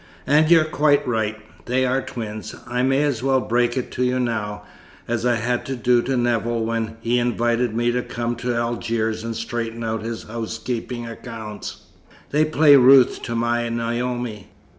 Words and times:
"And 0.25 0.49
you're 0.49 0.65
quite 0.65 1.07
right. 1.07 1.37
They 1.67 1.85
are 1.85 2.01
twins. 2.01 2.55
I 2.65 2.81
may 2.81 3.03
as 3.03 3.21
well 3.21 3.39
break 3.39 3.77
it 3.77 3.91
to 3.91 4.03
you 4.03 4.19
now, 4.19 4.63
as 5.07 5.27
I 5.27 5.35
had 5.35 5.63
to 5.67 5.75
do 5.75 6.01
to 6.01 6.17
Nevill 6.17 6.65
when 6.65 6.97
he 7.01 7.19
invited 7.19 7.75
me 7.75 7.91
to 7.91 8.01
come 8.01 8.35
to 8.37 8.55
Algiers 8.57 9.23
and 9.23 9.35
straighten 9.35 9.83
out 9.83 10.01
his 10.01 10.23
housekeeping 10.23 11.05
accounts: 11.05 11.83
they 12.31 12.43
play 12.43 12.75
Ruth 12.77 13.21
to 13.21 13.35
my 13.35 13.69
Naomi. 13.69 14.47